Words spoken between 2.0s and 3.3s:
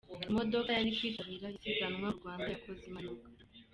mu Rwanda yakoze impanuka